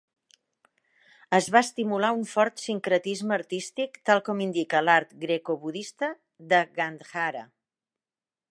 Es 1.39 1.49
va 1.55 1.61
estimular 1.65 2.09
un 2.21 2.23
fort 2.31 2.63
sincretisme 2.63 3.37
artístic, 3.37 3.99
tal 4.11 4.23
com 4.31 4.41
indica 4.47 4.81
l'art 4.87 5.13
Greco-budista 5.27 6.13
de 6.55 6.63
Gandhara. 6.81 7.45